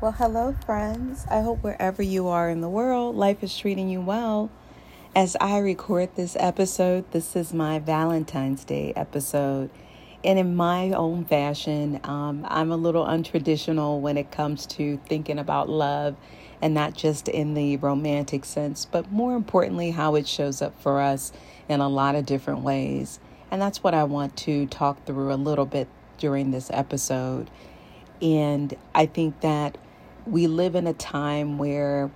[0.00, 1.26] Well, hello, friends.
[1.30, 4.50] I hope wherever you are in the world, life is treating you well.
[5.14, 9.68] As I record this episode, this is my Valentine's Day episode.
[10.24, 15.38] And in my own fashion, um, I'm a little untraditional when it comes to thinking
[15.38, 16.16] about love
[16.62, 21.02] and not just in the romantic sense, but more importantly, how it shows up for
[21.02, 21.30] us
[21.68, 23.20] in a lot of different ways.
[23.50, 27.50] And that's what I want to talk through a little bit during this episode.
[28.22, 29.76] And I think that
[30.26, 32.10] we live in a time where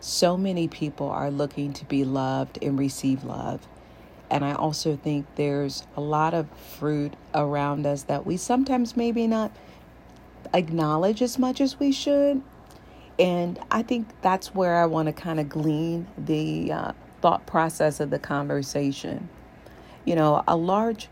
[0.00, 3.66] so many people are looking to be loved and receive love.
[4.30, 9.26] And I also think there's a lot of fruit around us that we sometimes maybe
[9.26, 9.52] not
[10.52, 12.42] acknowledge as much as we should.
[13.18, 18.00] And I think that's where I want to kind of glean the uh, thought process
[18.00, 19.28] of the conversation.
[20.04, 21.08] You know, a large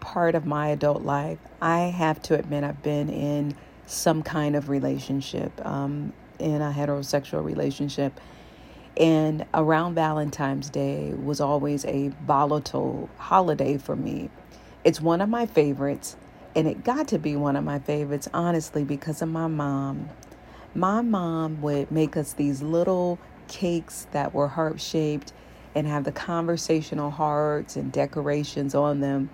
[0.00, 3.56] part of my adult life, I have to admit, I've been in
[3.86, 8.20] some kind of relationship, um, in a heterosexual relationship.
[8.96, 14.30] And around Valentine's Day was always a volatile holiday for me.
[14.84, 16.16] It's one of my favorites,
[16.54, 20.10] and it got to be one of my favorites, honestly, because of my mom.
[20.74, 25.32] My mom would make us these little cakes that were heart shaped
[25.74, 29.30] and have the conversational hearts and decorations on them.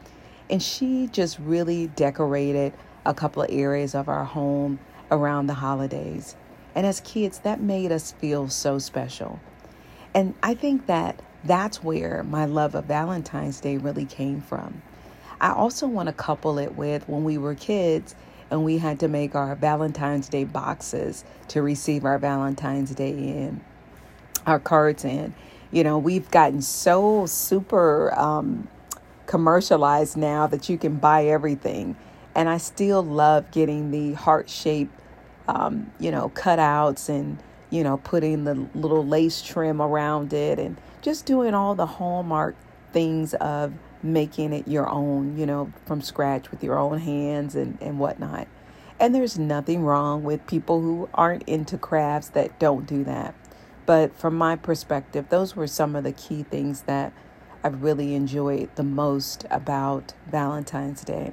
[0.48, 2.73] And she just really decorated
[3.05, 4.79] a couple of areas of our home
[5.11, 6.37] around the holidays.
[6.75, 9.41] And as kids, that made us feel so special.
[10.15, 14.83] And I think that that's where my love of Valentine's Day really came from.
[15.41, 18.15] I also want to couple it with when we were kids
[18.51, 23.61] and we had to make our Valentine's Day boxes to receive our Valentine's Day in,
[24.47, 25.33] our cards in.
[25.70, 28.69] You know, we've gotten so super um,
[29.27, 31.97] commercialized now that you can buy everything.
[32.34, 34.98] And I still love getting the heart shaped,
[35.48, 37.39] um, you know, cutouts and,
[37.70, 42.56] you know, putting the little lace trim around it and just doing all the hallmark
[42.92, 47.79] things of making it your own, you know, from scratch with your own hands and,
[47.80, 48.47] and whatnot.
[48.98, 53.35] And there's nothing wrong with people who aren't into crafts that don't do that.
[53.86, 57.12] But from my perspective, those were some of the key things that
[57.64, 61.33] I've really enjoyed the most about Valentine's Day.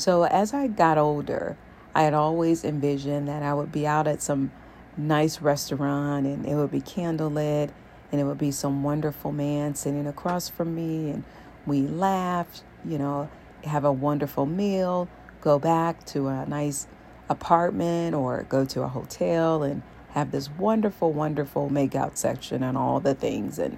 [0.00, 1.58] So as I got older,
[1.94, 4.50] I had always envisioned that I would be out at some
[4.96, 7.68] nice restaurant and it would be candlelit
[8.10, 11.22] and it would be some wonderful man sitting across from me and
[11.66, 13.28] we laughed, you know,
[13.64, 15.06] have a wonderful meal,
[15.42, 16.86] go back to a nice
[17.28, 19.82] apartment or go to a hotel and
[20.12, 23.76] have this wonderful, wonderful makeout section and all the things and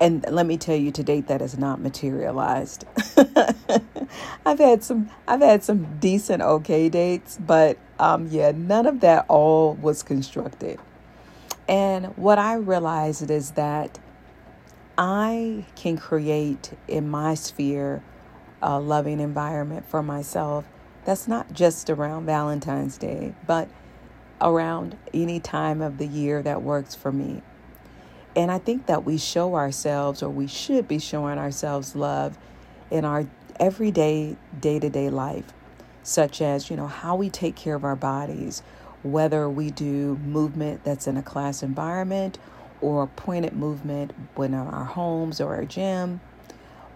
[0.00, 2.84] and let me tell you to date that has not materialized.
[4.46, 9.26] I've had some i've had some decent okay dates but um yeah none of that
[9.28, 10.78] all was constructed.
[11.68, 13.98] And what i realized is that
[14.98, 18.02] i can create in my sphere
[18.62, 20.64] a loving environment for myself
[21.04, 23.68] that's not just around valentine's day but
[24.40, 27.42] around any time of the year that works for me
[28.36, 32.36] and I think that we show ourselves, or we should be showing ourselves love
[32.90, 33.26] in our
[33.58, 35.54] everyday, day to day life,
[36.02, 38.62] such as, you know, how we take care of our bodies,
[39.02, 42.38] whether we do movement that's in a class environment
[42.82, 46.20] or pointed movement when in our homes or our gym,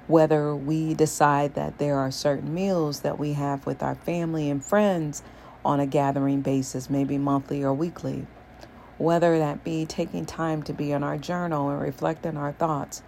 [0.09, 4.63] whether we decide that there are certain meals that we have with our family and
[4.63, 5.23] friends
[5.65, 8.27] on a gathering basis, maybe monthly or weekly
[9.01, 13.03] whether that be taking time to be in our journal and reflect on our thoughts.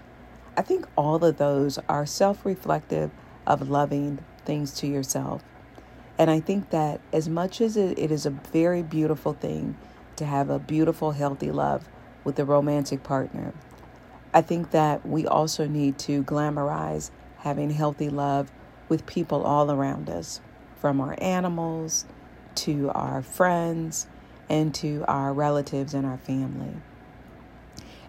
[0.56, 3.10] I think all of those are self reflective
[3.47, 5.44] of loving things to yourself.
[6.19, 9.76] And I think that as much as it, it is a very beautiful thing
[10.16, 11.86] to have a beautiful, healthy love
[12.24, 13.53] with a romantic partner,
[14.32, 18.50] I think that we also need to glamorize having healthy love
[18.88, 20.41] with people all around us,
[20.74, 22.06] from our animals
[22.54, 24.06] to our friends
[24.48, 26.74] and to our relatives and our family.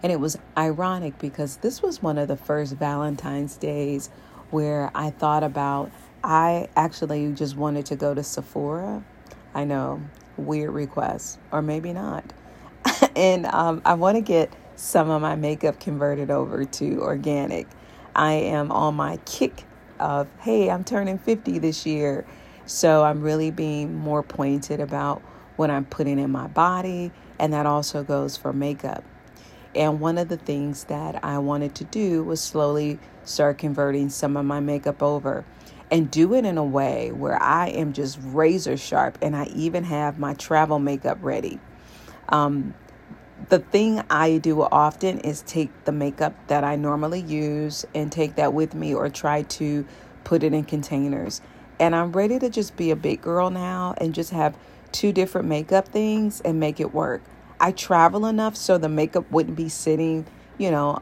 [0.02, 4.10] And it was ironic because this was one of the first Valentine's days
[4.50, 5.92] where I thought about,
[6.24, 9.04] I actually just wanted to go to Sephora.
[9.54, 10.02] I know,
[10.38, 12.26] weird request, or maybe not.
[13.16, 17.68] and um, I want to get some of my makeup converted over to organic.
[18.16, 19.64] I am on my kick
[20.00, 22.26] of, hey, I'm turning 50 this year.
[22.66, 25.22] So I'm really being more pointed about
[25.58, 29.04] what I'm putting in my body, and that also goes for makeup.
[29.76, 34.38] And one of the things that I wanted to do was slowly start converting some
[34.38, 35.46] of my makeup over.
[35.92, 39.84] and do it in a way where I am just razor sharp and I even
[39.84, 41.60] have my travel makeup ready.
[42.30, 42.74] Um,
[43.50, 48.36] the thing I do often is take the makeup that I normally use and take
[48.36, 49.86] that with me or try to
[50.24, 51.42] put it in containers.
[51.80, 54.58] And I'm ready to just be a big girl now and just have
[54.94, 57.22] two different makeup things and make it work.
[57.60, 60.26] I travel enough so the makeup wouldn't be sitting,
[60.58, 61.02] you know,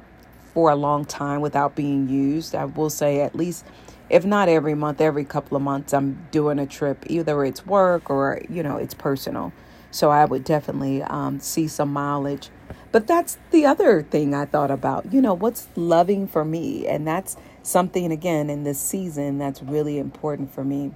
[0.54, 2.56] for a long time without being used.
[2.56, 3.66] I will say at least
[4.12, 8.10] if not every month, every couple of months I'm doing a trip, either it's work
[8.10, 9.54] or, you know, it's personal.
[9.90, 12.50] So I would definitely um, see some mileage.
[12.92, 15.14] But that's the other thing I thought about.
[15.14, 16.86] You know, what's loving for me?
[16.88, 20.92] And that's something, again, in this season that's really important for me.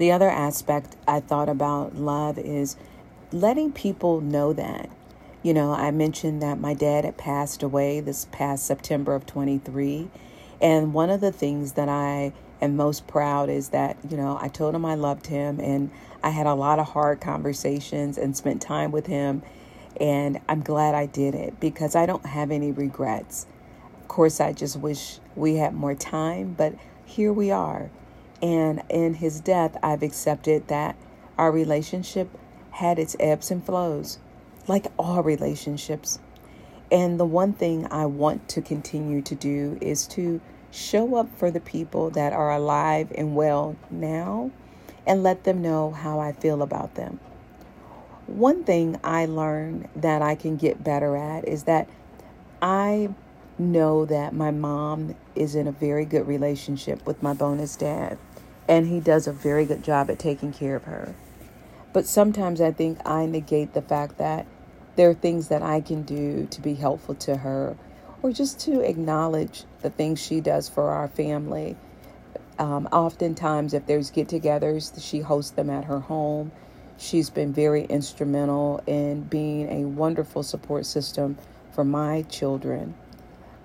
[0.00, 2.74] The other aspect I thought about love is
[3.32, 4.88] letting people know that.
[5.42, 10.08] You know, I mentioned that my dad had passed away this past September of 23.
[10.58, 12.32] And one of the things that I
[12.62, 15.90] am most proud is that, you know, I told him I loved him and
[16.22, 19.42] I had a lot of hard conversations and spent time with him.
[20.00, 23.46] And I'm glad I did it because I don't have any regrets.
[24.00, 26.72] Of course, I just wish we had more time, but
[27.04, 27.90] here we are.
[28.42, 30.96] And in his death, I've accepted that
[31.36, 32.28] our relationship
[32.70, 34.18] had its ebbs and flows,
[34.66, 36.18] like all relationships.
[36.90, 40.40] And the one thing I want to continue to do is to
[40.70, 44.50] show up for the people that are alive and well now
[45.06, 47.20] and let them know how I feel about them.
[48.26, 51.88] One thing I learned that I can get better at is that
[52.62, 53.08] I
[53.58, 58.18] know that my mom is in a very good relationship with my bonus dad,
[58.70, 61.14] and he does a very good job at taking care of her.
[61.92, 64.46] But sometimes I think I negate the fact that
[64.96, 67.76] there are things that I can do to be helpful to her
[68.22, 71.76] or just to acknowledge the things she does for our family
[72.60, 76.52] um, oftentimes, if there's get togethers, she hosts them at her home.
[76.98, 81.38] She's been very instrumental in being a wonderful support system
[81.72, 82.94] for my children.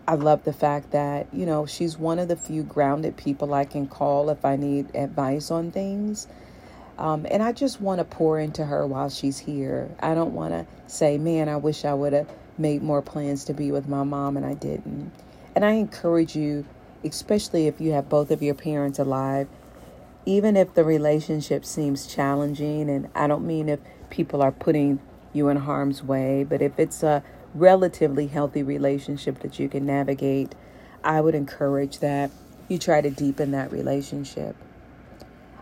[0.07, 3.65] I love the fact that, you know, she's one of the few grounded people I
[3.65, 6.27] can call if I need advice on things.
[6.97, 9.89] Um, and I just want to pour into her while she's here.
[9.99, 13.53] I don't want to say, man, I wish I would have made more plans to
[13.53, 15.11] be with my mom and I didn't.
[15.55, 16.65] And I encourage you
[17.05, 19.47] especially if you have both of your parents alive,
[20.25, 23.79] even if the relationship seems challenging, and I don't mean if
[24.09, 24.99] people are putting
[25.31, 27.23] you in harm's way, but if it's a
[27.55, 30.53] relatively healthy relationship that you can navigate,
[31.03, 32.29] I would encourage that
[32.67, 34.55] you try to deepen that relationship.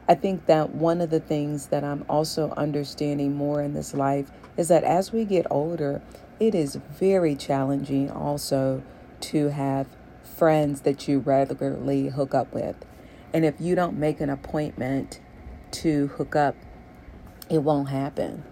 [0.07, 4.31] I think that one of the things that I'm also understanding more in this life
[4.57, 6.01] is that as we get older,
[6.39, 8.83] it is very challenging also
[9.21, 9.87] to have
[10.23, 12.75] friends that you regularly hook up with.
[13.33, 15.21] And if you don't make an appointment
[15.71, 16.55] to hook up,
[17.49, 18.43] it won't happen.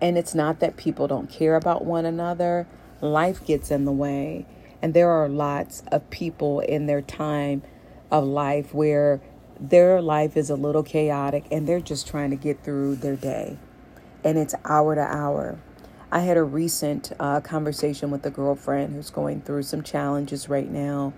[0.00, 2.66] And it's not that people don't care about one another,
[3.02, 4.46] life gets in the way.
[4.80, 7.62] And there are lots of people in their time
[8.10, 9.20] of life where
[9.60, 13.58] their life is a little chaotic and they're just trying to get through their day.
[14.24, 15.58] And it's hour to hour.
[16.10, 20.70] I had a recent uh, conversation with a girlfriend who's going through some challenges right
[20.70, 21.12] now.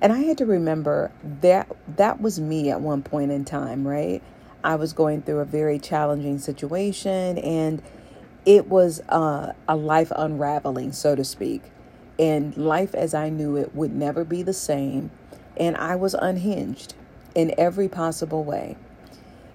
[0.00, 4.22] And I had to remember that that was me at one point in time, right?
[4.62, 7.82] I was going through a very challenging situation and
[8.46, 11.62] it was uh, a life unraveling, so to speak.
[12.18, 15.10] And life as I knew it would never be the same.
[15.56, 16.94] And I was unhinged
[17.34, 18.76] in every possible way.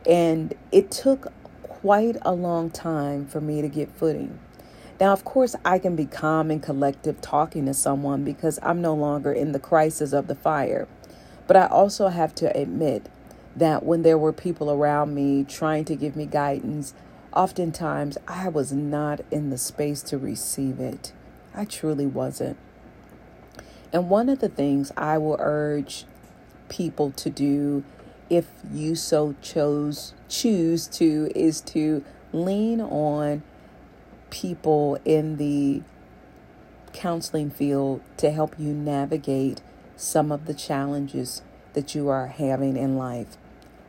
[0.07, 1.31] And it took
[1.63, 4.39] quite a long time for me to get footing.
[5.00, 8.93] Now, of course, I can be calm and collective talking to someone because I'm no
[8.93, 10.88] longer in the crisis of the fire.
[11.48, 13.10] But I also have to admit
[13.55, 16.93] that when there were people around me trying to give me guidance,
[17.33, 21.13] oftentimes I was not in the space to receive it.
[21.53, 22.57] I truly wasn't.
[23.93, 26.05] And one of the things I will urge
[26.69, 27.83] people to do
[28.29, 33.43] if you so chose choose to is to lean on
[34.29, 35.81] people in the
[36.93, 39.61] counseling field to help you navigate
[39.97, 41.41] some of the challenges
[41.73, 43.38] that you are having in life.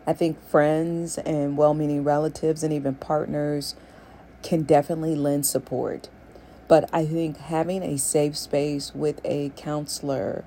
[0.06, 3.75] I think friends and well meaning relatives and even partners
[4.42, 6.09] can definitely lend support.
[6.68, 10.44] But I think having a safe space with a counselor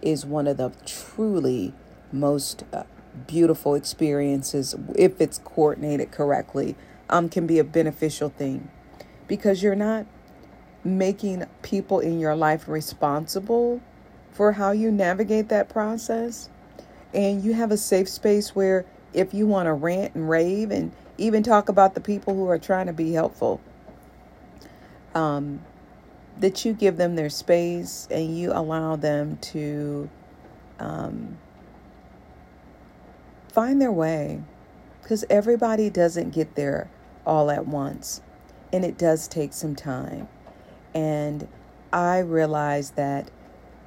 [0.00, 1.74] is one of the truly
[2.12, 2.84] most uh,
[3.26, 6.76] beautiful experiences if it's coordinated correctly
[7.08, 8.70] um, can be a beneficial thing
[9.28, 10.06] because you're not
[10.84, 13.80] making people in your life responsible
[14.32, 16.48] for how you navigate that process.
[17.14, 20.92] and you have a safe space where if you want to rant and rave and
[21.18, 23.60] even talk about the people who are trying to be helpful,
[25.14, 25.60] um,
[26.38, 30.08] that you give them their space and you allow them to
[30.78, 31.38] um,
[33.48, 34.42] find their way
[35.02, 36.90] because everybody doesn't get there
[37.26, 38.22] all at once
[38.72, 40.28] and it does take some time.
[40.94, 41.46] And
[41.92, 43.30] I realize that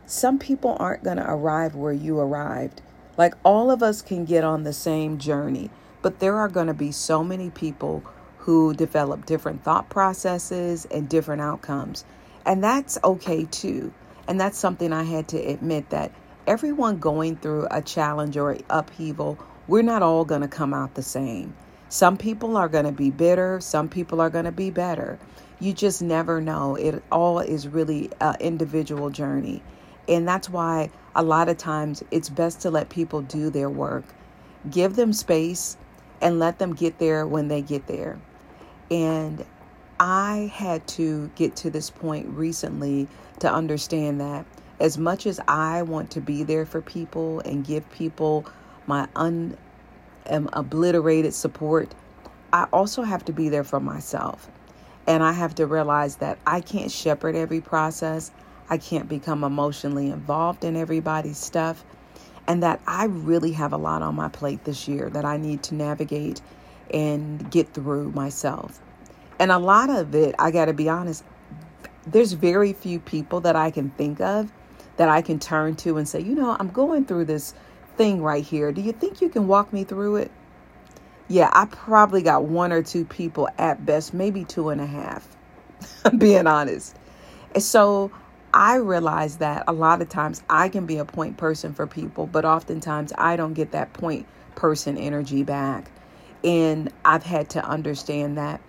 [0.05, 2.81] some people aren't going to arrive where you arrived.
[3.17, 5.69] Like all of us can get on the same journey,
[6.01, 8.03] but there are going to be so many people
[8.39, 12.05] who develop different thought processes and different outcomes.
[12.45, 13.93] And that's okay too.
[14.27, 16.11] And that's something I had to admit that
[16.47, 21.01] everyone going through a challenge or upheaval, we're not all going to come out the
[21.01, 21.55] same.
[21.89, 25.17] Some people are going to be bitter, some people are going to be better.
[25.59, 26.75] You just never know.
[26.75, 29.63] It all is really an individual journey.
[30.07, 34.05] And that's why a lot of times it's best to let people do their work.
[34.69, 35.77] Give them space
[36.21, 38.19] and let them get there when they get there.
[38.91, 39.45] And
[39.99, 43.07] I had to get to this point recently
[43.39, 44.45] to understand that
[44.79, 48.45] as much as I want to be there for people and give people
[48.87, 49.57] my un
[50.29, 51.93] um, obliterated support,
[52.51, 54.49] I also have to be there for myself.
[55.07, 58.31] And I have to realize that I can't shepherd every process.
[58.69, 61.83] I can't become emotionally involved in everybody's stuff.
[62.47, 65.63] And that I really have a lot on my plate this year that I need
[65.63, 66.41] to navigate
[66.93, 68.79] and get through myself.
[69.39, 71.23] And a lot of it, I got to be honest,
[72.05, 74.51] there's very few people that I can think of
[74.97, 77.53] that I can turn to and say, you know, I'm going through this
[77.97, 78.71] thing right here.
[78.71, 80.31] Do you think you can walk me through it?
[81.27, 85.27] Yeah, I probably got one or two people at best, maybe two and a half,
[86.17, 86.95] being honest.
[87.53, 88.11] And so
[88.55, 92.25] I realize that a lot of times I can be a point person for people,
[92.25, 95.91] but oftentimes I don't get that point person energy back.
[96.41, 98.61] And I've had to understand that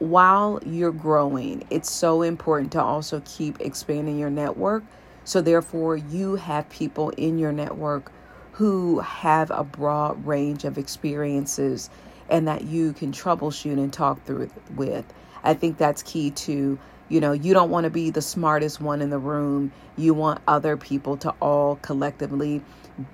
[0.00, 4.82] while you're growing, it's so important to also keep expanding your network.
[5.22, 8.10] So, therefore, you have people in your network
[8.52, 11.88] who have a broad range of experiences
[12.28, 15.04] and that you can troubleshoot and talk through with.
[15.44, 16.78] I think that's key to,
[17.08, 19.72] you know, you don't want to be the smartest one in the room.
[19.96, 22.62] You want other people to all collectively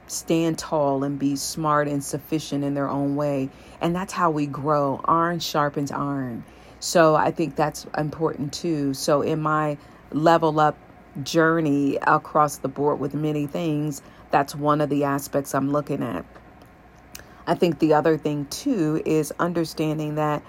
[0.07, 3.51] stand tall and be smart and sufficient in their own way.
[3.81, 5.01] And that's how we grow.
[5.05, 6.45] Iron sharpens iron.
[6.81, 8.95] So I think that's important too.
[8.95, 9.79] So in my
[10.13, 10.77] level up
[11.23, 16.25] journey across the board with many things, that's one of the aspects I'm looking at.
[17.47, 20.43] I think the other thing too is understanding that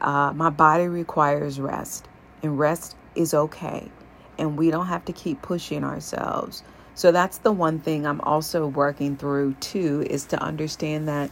[0.00, 2.08] uh, my body requires rest,
[2.42, 3.90] and rest is okay,
[4.38, 6.62] and we don't have to keep pushing ourselves.
[6.94, 11.30] So that's the one thing I'm also working through too is to understand that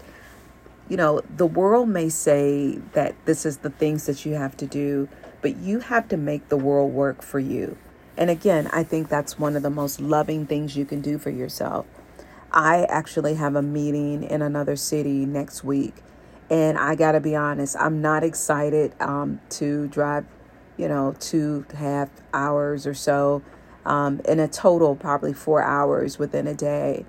[0.89, 4.67] you know, the world may say that this is the things that you have to
[4.67, 5.09] do,
[5.43, 7.77] but you have to make the world work for you.
[8.17, 11.31] And again, I think that's one of the most loving things you can do for
[11.31, 11.87] yourself.
[12.51, 15.95] I actually have a meeting in another city next week.
[16.51, 20.25] And I got to be honest, I'm not excited um, to drive,
[20.79, 23.43] you know, two half hours or so
[23.85, 27.05] um, in a total, probably four hours within a day.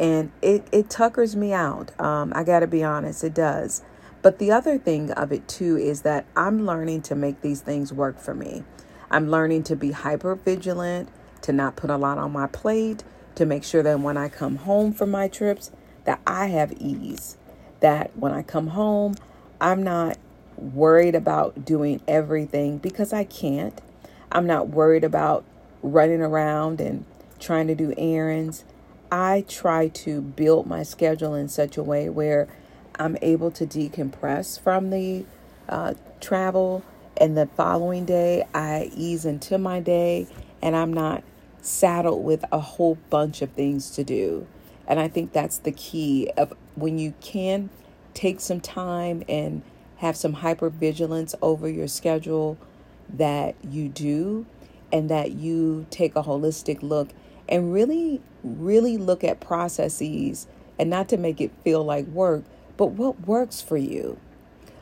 [0.00, 1.98] And it, it tuckers me out.
[2.00, 3.82] Um, I got to be honest, it does.
[4.22, 7.92] But the other thing of it too is that I'm learning to make these things
[7.92, 8.64] work for me.
[9.10, 11.08] I'm learning to be hyper vigilant,
[11.42, 13.04] to not put a lot on my plate,
[13.34, 15.70] to make sure that when I come home from my trips,
[16.04, 17.36] that I have ease.
[17.80, 19.16] That when I come home,
[19.60, 20.16] I'm not
[20.56, 23.80] worried about doing everything because I can't.
[24.30, 25.44] I'm not worried about
[25.82, 27.04] running around and
[27.38, 28.64] trying to do errands.
[29.10, 32.48] I try to build my schedule in such a way where
[32.98, 35.24] I'm able to decompress from the
[35.68, 36.84] uh, travel
[37.16, 40.26] and the following day, I ease into my day
[40.62, 41.22] and I'm not
[41.60, 44.46] saddled with a whole bunch of things to do.
[44.86, 47.70] And I think that's the key of when you can
[48.14, 49.62] take some time and
[50.02, 52.58] have some hyper vigilance over your schedule
[53.08, 54.44] that you do
[54.92, 57.08] and that you take a holistic look
[57.48, 60.46] and really really look at processes
[60.78, 62.44] and not to make it feel like work
[62.76, 64.18] but what works for you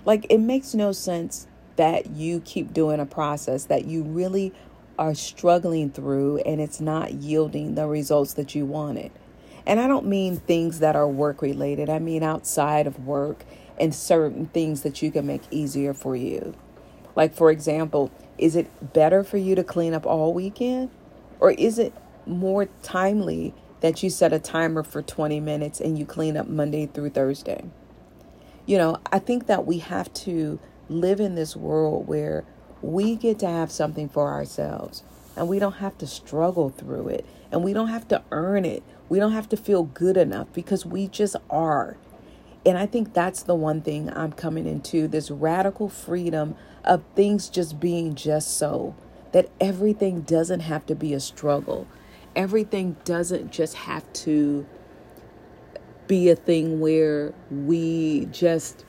[0.05, 1.47] like it makes no sense
[1.77, 4.53] that you keep doing a process that you really
[4.99, 9.11] are struggling through and it's not yielding the results that you wanted.
[9.67, 13.45] And I don't mean things that are work related, I mean outside of work
[13.81, 16.55] and certain things that you can make easier for you.
[17.17, 20.91] Like, for example, is it better for you to clean up all weekend?
[21.41, 21.93] Or is it
[22.27, 26.87] more timely that you set a timer for 20 minutes and you clean up Monday
[26.87, 27.65] through Thursday.
[28.67, 32.45] You know, I think that we have to live in this world where
[32.83, 35.03] we get to have something for ourselves
[35.37, 38.83] and we don't have to struggle through it and we don't have to earn it.
[39.09, 41.97] We don't have to feel good enough because we just are.
[42.67, 47.49] And I think that's the one thing I'm coming into this radical freedom of things
[47.49, 48.95] just being just so,
[49.33, 51.87] that everything doesn't have to be a struggle.
[52.37, 54.67] Everything doesn't just have to
[56.07, 58.85] be a thing where we just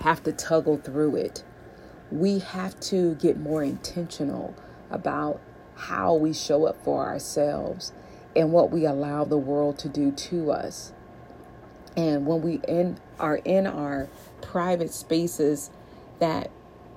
[0.00, 1.42] have to tuggle through it.
[2.10, 4.54] We have to get more intentional
[4.90, 5.40] about
[5.74, 7.92] how we show up for ourselves
[8.36, 10.92] and what we allow the world to do to us.
[11.96, 14.08] And when we in, are in our
[14.42, 15.70] private spaces,
[16.18, 16.50] that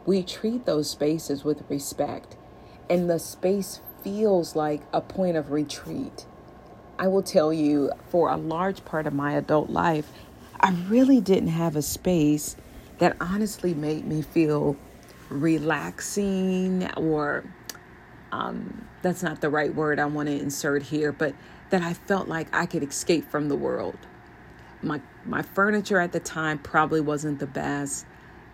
[0.06, 2.36] we treat those spaces with respect,
[2.90, 6.26] and the space feels like a point of retreat.
[7.00, 10.10] I will tell you, for a large part of my adult life,
[10.60, 12.56] I really didn't have a space
[13.00, 14.78] that honestly made me feel
[15.30, 17.44] relaxing or
[18.32, 21.36] um, that's not the right word I want to insert here, but
[21.70, 23.98] that I felt like I could escape from the world.
[24.84, 28.06] My my furniture at the time probably wasn't the best.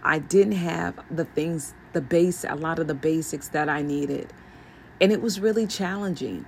[0.04, 4.32] I didn't have the things, the base, a lot of the basics that I needed.
[5.02, 6.46] And it was really challenging.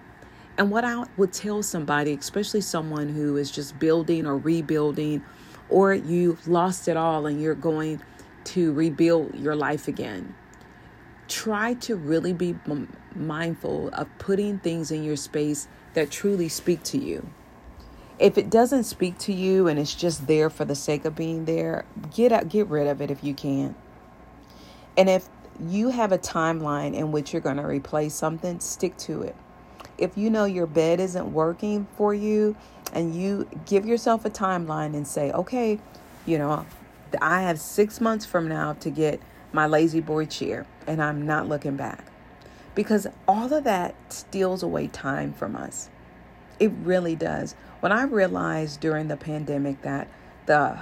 [0.57, 5.23] And what I would tell somebody, especially someone who is just building or rebuilding,
[5.69, 8.01] or you've lost it all and you're going
[8.43, 10.35] to rebuild your life again,
[11.27, 12.55] try to really be
[13.15, 17.27] mindful of putting things in your space that truly speak to you.
[18.21, 21.45] If it doesn't speak to you and it's just there for the sake of being
[21.45, 23.73] there, get out, get rid of it if you can.
[24.95, 25.27] And if
[25.59, 29.35] you have a timeline in which you're going to replace something, stick to it.
[29.97, 32.55] If you know your bed isn't working for you
[32.93, 35.79] and you give yourself a timeline and say, okay,
[36.27, 36.67] you know,
[37.19, 39.19] I have six months from now to get
[39.51, 42.05] my La-Z-Boy chair and I'm not looking back.
[42.75, 45.89] Because all of that steals away time from us.
[46.61, 47.55] It really does.
[47.79, 50.07] When I realized during the pandemic that
[50.45, 50.77] the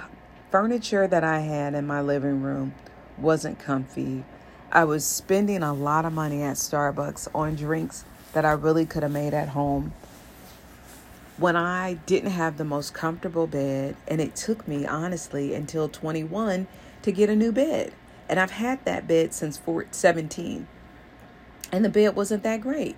[0.50, 2.74] furniture that I had in my living room
[3.16, 4.24] wasn't comfy,
[4.70, 9.02] I was spending a lot of money at Starbucks on drinks that I really could
[9.02, 9.94] have made at home.
[11.38, 16.66] When I didn't have the most comfortable bed, and it took me honestly until 21
[17.00, 17.94] to get a new bed.
[18.28, 19.58] And I've had that bed since
[19.92, 20.68] 17.
[21.72, 22.96] And the bed wasn't that great.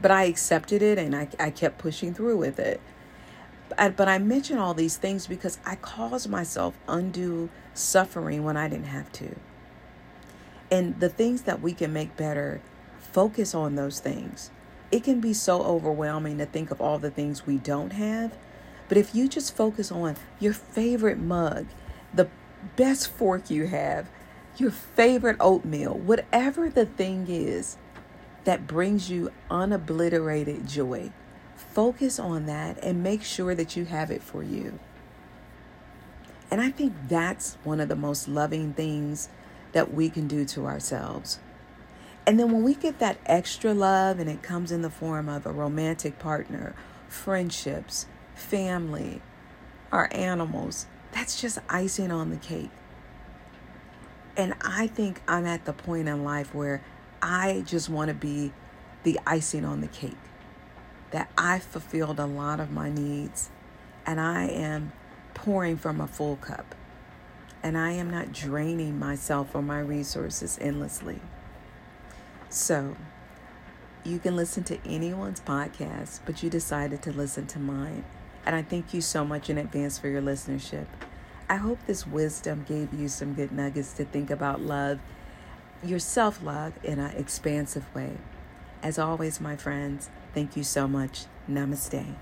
[0.00, 2.80] But I accepted it and I, I kept pushing through with it.
[3.68, 8.68] But, but I mention all these things because I caused myself undue suffering when I
[8.68, 9.36] didn't have to.
[10.70, 12.60] And the things that we can make better,
[12.98, 14.50] focus on those things.
[14.90, 18.36] It can be so overwhelming to think of all the things we don't have.
[18.88, 21.66] But if you just focus on your favorite mug,
[22.12, 22.28] the
[22.76, 24.08] best fork you have,
[24.56, 27.76] your favorite oatmeal, whatever the thing is
[28.44, 31.12] that brings you unobliterated joy,
[31.56, 34.78] focus on that and make sure that you have it for you.
[36.50, 39.28] And I think that's one of the most loving things
[39.72, 41.38] that we can do to ourselves.
[42.26, 45.46] And then when we get that extra love and it comes in the form of
[45.46, 46.74] a romantic partner,
[47.08, 49.22] friendships, family,
[49.92, 52.70] our animals, that's just icing on the cake.
[54.36, 56.82] And I think I'm at the point in life where
[57.22, 58.52] I just want to be
[59.02, 60.16] the icing on the cake.
[61.10, 63.50] That I fulfilled a lot of my needs
[64.06, 64.92] and I am
[65.34, 66.74] pouring from a full cup.
[67.62, 71.20] And I am not draining myself or my resources endlessly.
[72.48, 72.96] So,
[74.02, 78.04] you can listen to anyone's podcast, but you decided to listen to mine.
[78.46, 80.86] And I thank you so much in advance for your listenership.
[81.50, 85.00] I hope this wisdom gave you some good nuggets to think about love,
[85.84, 88.12] your self love, in an expansive way.
[88.82, 91.26] As always, my friends, thank you so much.
[91.48, 92.14] Namaste.